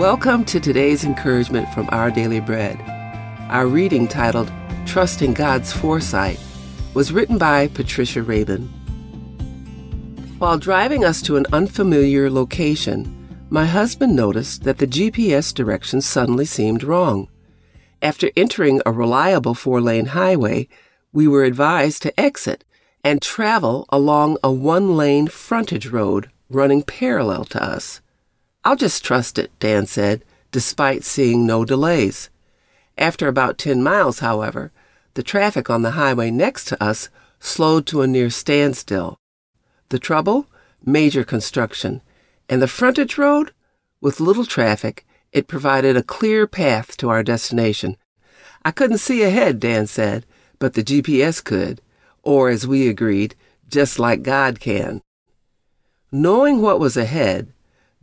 [0.00, 2.80] Welcome to today's encouragement from Our Daily Bread.
[3.50, 4.50] Our reading titled
[4.86, 6.40] Trusting God's Foresight
[6.94, 8.62] was written by Patricia Rabin.
[10.38, 16.46] While driving us to an unfamiliar location, my husband noticed that the GPS directions suddenly
[16.46, 17.28] seemed wrong.
[18.00, 20.66] After entering a reliable four lane highway,
[21.12, 22.64] we were advised to exit
[23.04, 28.00] and travel along a one lane frontage road running parallel to us.
[28.64, 32.28] I'll just trust it, Dan said, despite seeing no delays.
[32.98, 34.72] After about 10 miles, however,
[35.14, 39.18] the traffic on the highway next to us slowed to a near standstill.
[39.88, 40.46] The trouble?
[40.84, 42.02] Major construction.
[42.48, 43.52] And the frontage road?
[44.00, 47.96] With little traffic, it provided a clear path to our destination.
[48.64, 50.26] I couldn't see ahead, Dan said,
[50.58, 51.80] but the GPS could,
[52.22, 53.34] or as we agreed,
[53.68, 55.00] just like God can.
[56.12, 57.52] Knowing what was ahead,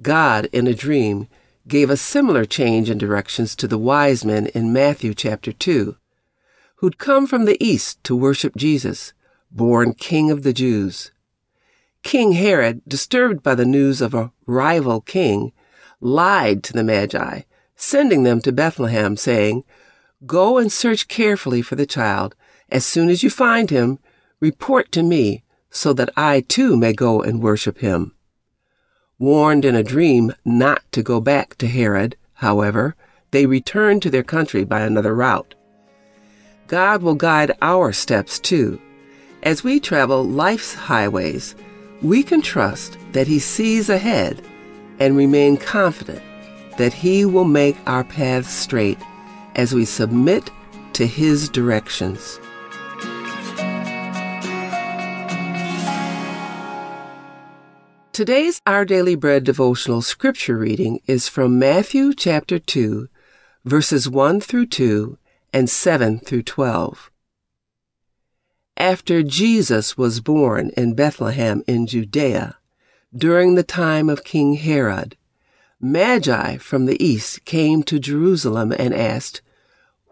[0.01, 1.27] God, in a dream,
[1.67, 5.95] gave a similar change in directions to the wise men in Matthew chapter 2,
[6.75, 9.13] who'd come from the east to worship Jesus,
[9.51, 11.11] born King of the Jews.
[12.03, 15.51] King Herod, disturbed by the news of a rival king,
[15.99, 17.41] lied to the Magi,
[17.75, 19.63] sending them to Bethlehem, saying,
[20.25, 22.35] Go and search carefully for the child.
[22.69, 23.99] As soon as you find him,
[24.39, 28.13] report to me, so that I too may go and worship him.
[29.19, 32.95] Warned in a dream not to go back to Herod, however,
[33.31, 35.55] they returned to their country by another route.
[36.67, 38.79] God will guide our steps too.
[39.41, 41.55] As we travel life's highways,
[42.03, 44.39] we can trust that He sees ahead
[44.99, 46.21] and remain confident
[46.77, 48.99] that He will make our paths straight
[49.55, 50.51] as we submit
[50.93, 52.39] to His directions.
[58.17, 63.07] Today's Our Daily Bread devotional scripture reading is from Matthew chapter 2,
[63.63, 65.19] verses 1 through 2
[65.53, 67.11] and 7 through 12.
[68.75, 72.57] After Jesus was born in Bethlehem in Judea,
[73.15, 75.15] during the time of King Herod,
[75.79, 79.43] Magi from the east came to Jerusalem and asked,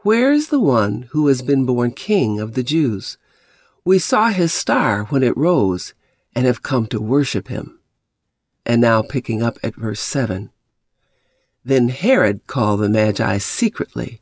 [0.04, 3.18] Where is the one who has been born King of the Jews?
[3.84, 5.96] We saw his star when it rose
[6.36, 7.80] and have come to worship him.
[8.66, 10.50] And now picking up at verse 7.
[11.64, 14.22] Then Herod called the Magi secretly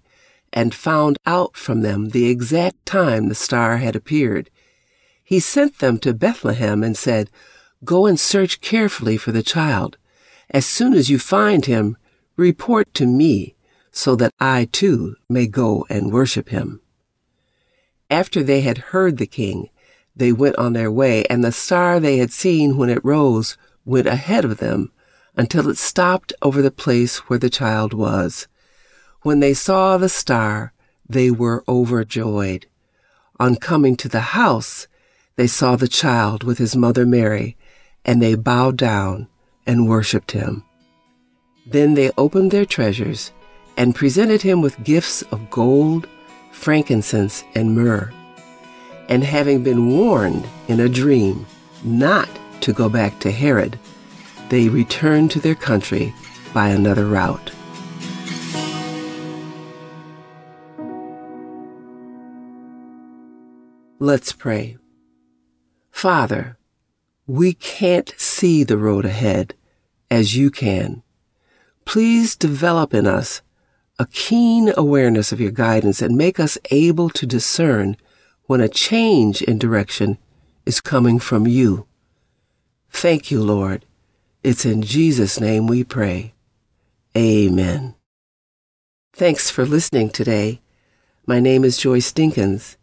[0.53, 4.49] and found out from them the exact time the star had appeared.
[5.23, 7.29] He sent them to Bethlehem and said,
[7.83, 9.97] Go and search carefully for the child.
[10.49, 11.97] As soon as you find him,
[12.37, 13.55] report to me,
[13.91, 16.81] so that I too may go and worship him.
[18.09, 19.69] After they had heard the king,
[20.15, 24.07] they went on their way, and the star they had seen when it rose went
[24.07, 24.91] ahead of them
[25.35, 28.47] until it stopped over the place where the child was.
[29.21, 30.73] When they saw the star,
[31.07, 32.67] they were overjoyed.
[33.39, 34.87] On coming to the house,
[35.35, 37.57] they saw the child with his mother Mary,
[38.05, 39.27] and they bowed down
[39.65, 40.63] and worshipped him.
[41.65, 43.31] Then they opened their treasures
[43.77, 46.07] and presented him with gifts of gold,
[46.51, 48.11] frankincense, and myrrh.
[49.09, 51.45] And having been warned in a dream
[51.83, 52.29] not
[52.63, 53.77] to go back to Herod,
[54.49, 56.13] they returned to their country
[56.53, 57.51] by another route.
[63.99, 64.77] Let's pray.
[65.91, 66.57] Father,
[67.27, 69.55] we can't see the road ahead
[70.09, 71.03] as you can.
[71.85, 73.41] Please develop in us
[73.99, 77.97] a keen awareness of your guidance and make us able to discern
[78.45, 80.17] when a change in direction
[80.65, 81.87] is coming from you.
[82.93, 83.85] Thank you, Lord.
[84.43, 86.33] It's in Jesus' name we pray.
[87.17, 87.95] Amen.
[89.11, 90.61] Thanks for listening today.
[91.25, 92.77] My name is Joyce Dinkins,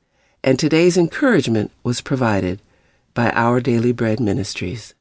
[0.44, 2.60] and today's encouragement was provided
[3.14, 4.94] by Our Daily Bread Ministries.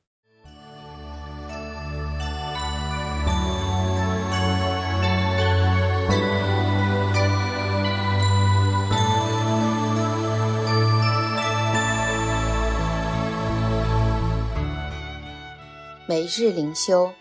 [16.09, 17.13] 每日灵修，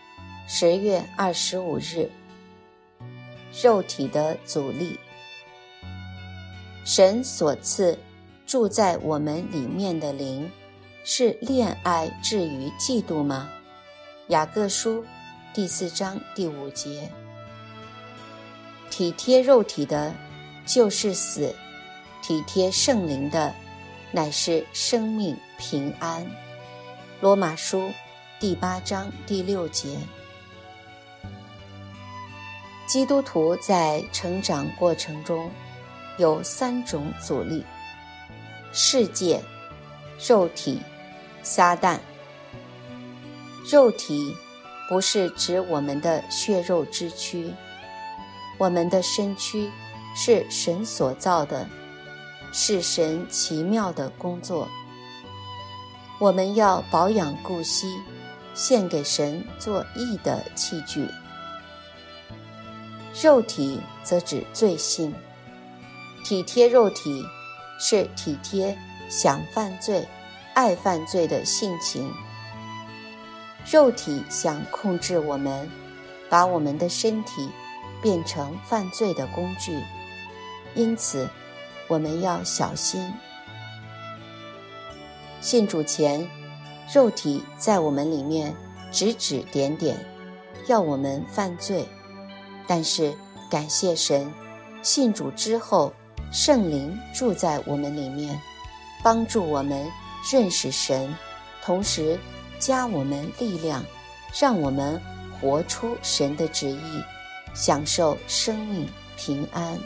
[0.47, 2.09] 十月二十五日。
[3.61, 4.99] 肉体的阻力，
[6.83, 7.95] 神所赐
[8.47, 10.49] 住在我们里面的灵，
[11.03, 13.47] 是恋爱至于嫉妒吗？
[14.29, 15.05] 雅各书
[15.53, 17.07] 第四章第五节。
[18.89, 20.11] 体贴肉体的，
[20.65, 21.53] 就是死；
[22.23, 23.53] 体贴圣灵的，
[24.11, 26.25] 乃是生命平安。
[27.21, 27.91] 罗马书。
[28.39, 29.97] 第八章第六节。
[32.87, 35.51] 基督徒在成长过程中
[36.17, 37.65] 有三种阻力：
[38.71, 39.43] 世界、
[40.25, 40.79] 肉体、
[41.43, 41.99] 撒旦。
[43.69, 44.33] 肉体
[44.87, 47.53] 不是指我们的血肉之躯，
[48.57, 49.69] 我们的身躯
[50.15, 51.67] 是神所造的，
[52.53, 54.65] 是神奇妙的工作。
[56.19, 57.97] 我们要保养顾惜，
[58.59, 61.07] 献给神做义的器具。
[63.23, 65.15] 肉体则指罪性，
[66.25, 67.25] 体贴肉体
[67.79, 68.77] 是体贴
[69.09, 70.05] 想犯罪、
[70.53, 72.11] 爱犯罪的性情。
[73.71, 75.71] 肉体想控制我们，
[76.29, 77.49] 把我们的身体
[78.01, 79.81] 变成犯罪的工具，
[80.75, 81.29] 因此
[81.87, 83.09] 我们要小心。
[85.39, 86.29] 信主前，
[86.93, 88.55] 肉体在我们里面
[88.91, 89.95] 指指点点，
[90.67, 91.87] 要我们犯罪。
[92.67, 93.13] 但是
[93.49, 94.31] 感谢神，
[94.81, 95.93] 信主之后，
[96.31, 98.39] 圣灵住在我们里面，
[99.03, 99.85] 帮助我们
[100.31, 101.15] 认识神，
[101.63, 102.19] 同时
[102.57, 103.83] 加我们力量，
[104.39, 104.99] 让我们
[105.39, 107.03] 活出神的旨意，
[107.53, 109.77] 享受生命平安。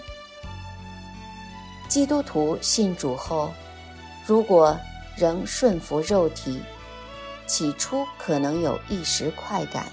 [1.89, 3.51] 基督徒信主后，
[4.25, 4.77] 如果
[5.17, 6.59] 仍顺服肉体，
[7.47, 9.85] 起初可能有一时快感，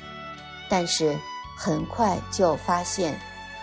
[0.68, 1.16] 但是。
[1.62, 3.20] 很快就发现，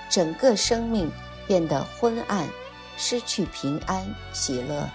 [0.07, 1.11] 整个生命
[1.47, 2.47] 变得昏暗，
[2.95, 4.87] 失去平安喜乐。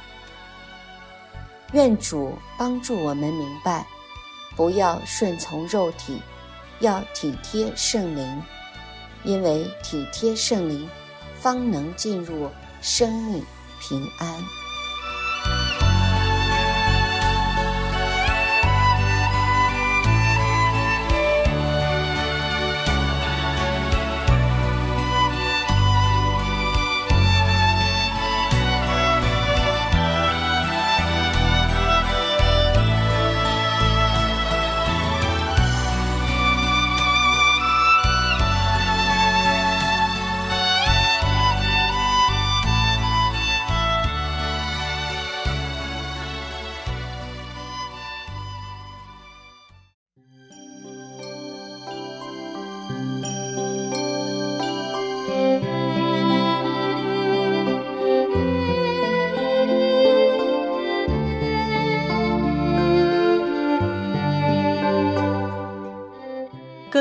[1.73, 3.85] 愿主帮助我们明白，
[4.55, 6.23] 不要顺从肉体，
[6.79, 8.43] 要体贴圣灵，
[9.25, 10.89] 因为体贴圣灵，
[11.41, 12.49] 方能进入
[12.81, 13.45] 生命
[13.81, 14.41] 平安。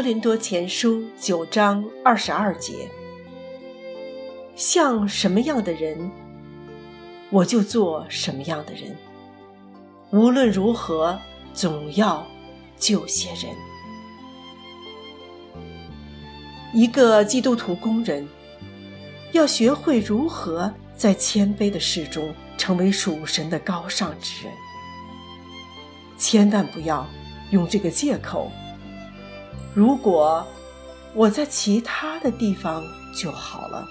[0.02, 2.90] 哥林多前书九章二十二节，
[4.56, 6.10] 像什么样的人，
[7.30, 8.98] 我就做什么样的人。
[10.10, 11.20] 无论如何，
[11.54, 12.26] 总要
[12.80, 13.56] 救些人。
[16.74, 18.28] 一个基督徒工人，
[19.34, 24.54] 要学会如何在谦卑的事中成为属神的高尚之人。
[26.18, 27.08] 千万不要
[27.52, 28.52] 用这个借口。
[29.74, 30.46] 如果
[31.14, 32.84] 我在其他的地方
[33.16, 33.88] 就好了。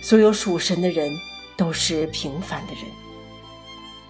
[0.00, 1.10] 所有属神的人
[1.56, 2.84] 都是平凡的人，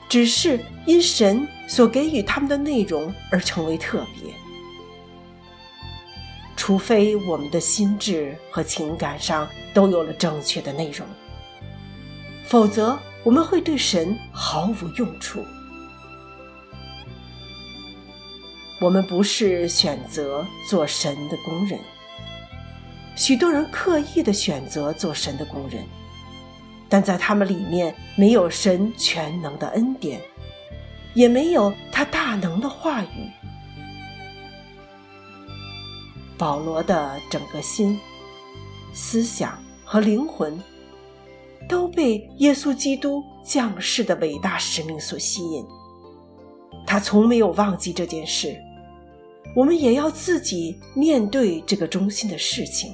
[0.08, 4.32] 只是因神所给予他们的内容而成为特别。
[6.56, 11.06] 除非我们的心智和情感上都有了正确的内容，
[12.44, 15.42] 否则我们会对神毫无用处。
[18.80, 21.80] 我们不是选择做神的工人，
[23.16, 25.84] 许多人刻意的选择做神的工人，
[26.88, 30.20] 但在他们里面没有神全能的恩典，
[31.12, 33.30] 也没有他大能的话语。
[36.38, 37.98] 保罗的整个心、
[38.92, 40.56] 思想和灵魂
[41.68, 45.66] 都被耶稣基督降世的伟大使命所吸引，
[46.86, 48.56] 他从没有忘记这件事。
[49.54, 52.92] 我们也要自己面对这个中心的事情。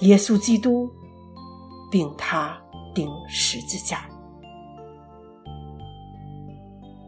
[0.00, 0.90] 耶稣基督，
[1.90, 2.56] 并他
[2.94, 4.08] 钉十字架。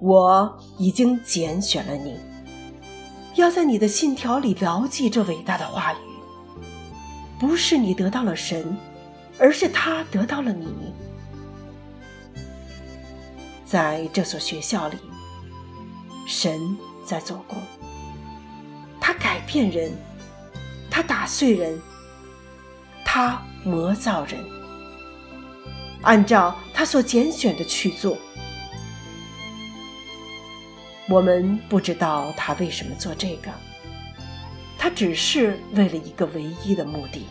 [0.00, 2.16] 我已经拣选了你，
[3.34, 5.96] 要在你的信条里牢记这伟大的话语。
[7.38, 8.76] 不是你得到了神，
[9.38, 10.66] 而是他得到了你。
[13.64, 14.96] 在这所学校里，
[16.26, 16.76] 神。
[17.10, 17.58] 在做工，
[19.00, 19.90] 他改变人，
[20.88, 21.76] 他打碎人，
[23.04, 24.38] 他磨造人，
[26.02, 28.16] 按照他所拣选的去做。
[31.08, 33.50] 我们不知道他为什么做这个，
[34.78, 37.26] 他只是为了一个唯一的目的，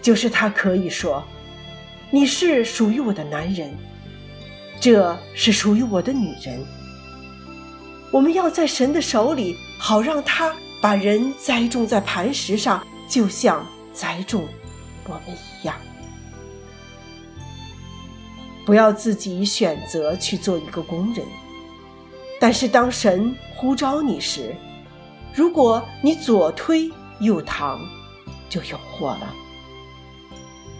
[0.00, 1.26] 就是他可以说
[2.12, 3.76] ：“你是属于我的男人，
[4.78, 6.64] 这是属于我的女人。”
[8.12, 14.46] 我们要在神的手里，好让他把人栽种在磐石上，就像栽种
[15.06, 15.74] 我们一样。
[18.64, 21.24] 不要自己选择去做一个工人，
[22.40, 24.56] 但是当神呼召你时，
[25.34, 27.78] 如果你左推右搪，
[28.48, 29.34] 就有祸了。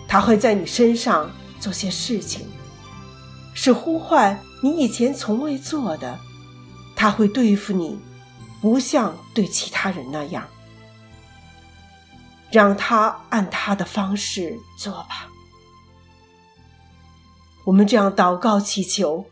[0.08, 1.30] 他会在你身上
[1.60, 2.46] 做些事情，
[3.54, 6.18] 是呼唤你以前从未做的。
[6.96, 7.96] 他会对付你，
[8.60, 10.48] 不像对其他人那样。
[12.50, 15.28] 让他按他的方式做吧。
[17.64, 19.26] 我们这样祷告祈求，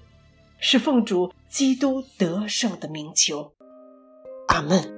[0.58, 3.52] 是奉主基督得胜的名求。
[4.48, 4.93] 阿门。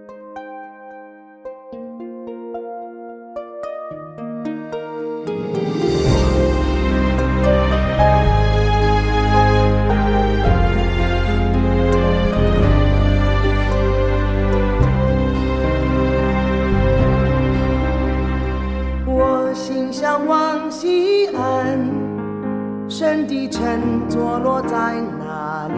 [22.98, 25.74] 神的城坐落在哪里？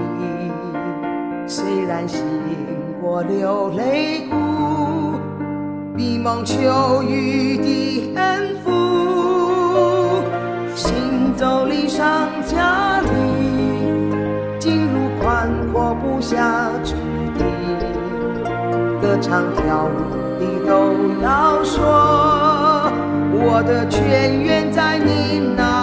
[1.49, 2.23] 虽然行
[3.03, 5.19] 过流泪谷，
[5.97, 8.71] 迷蒙秋雨的恩福，
[10.77, 13.09] 行走离上加里，
[14.61, 16.95] 进入宽阔不下之
[17.37, 17.43] 地，
[19.03, 19.89] 歌唱跳舞
[20.39, 21.83] 的都要说，
[23.33, 25.78] 我的泉源在你那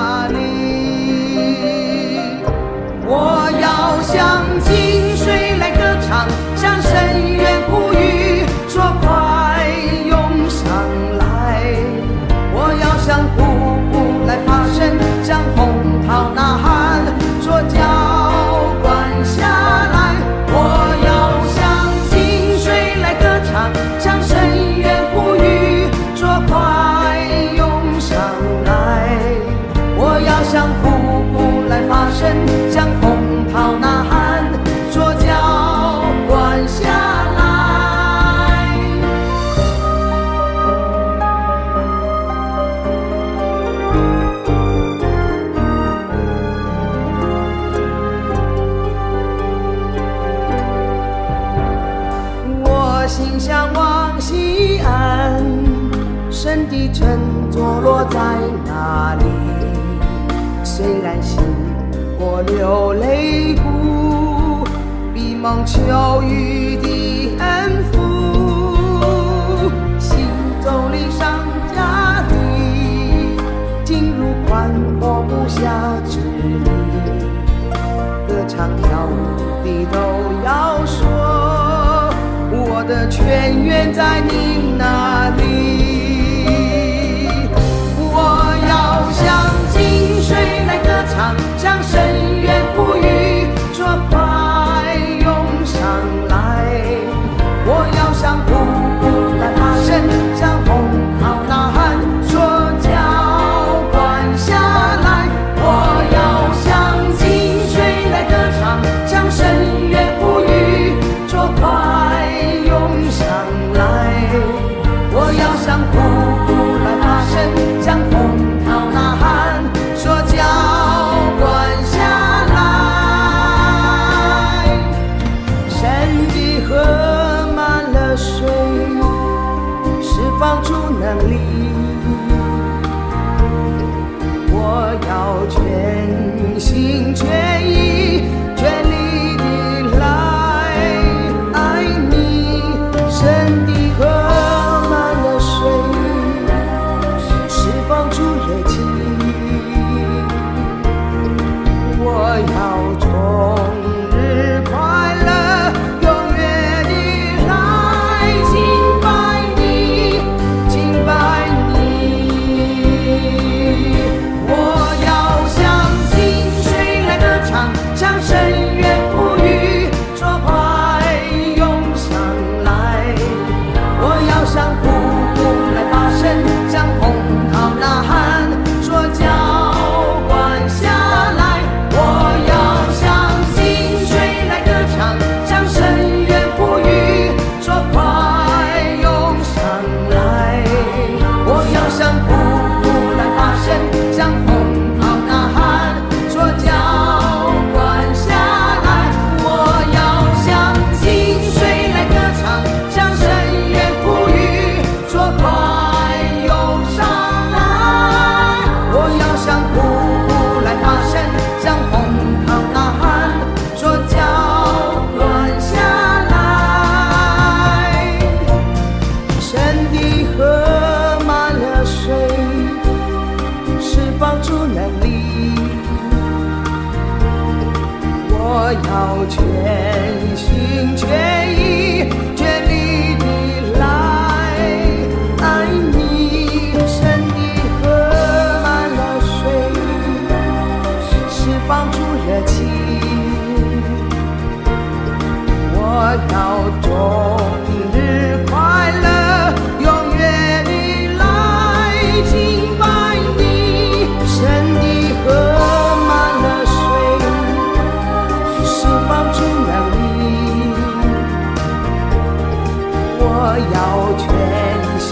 [135.48, 136.25] 天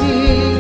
[0.04, 0.53] assim.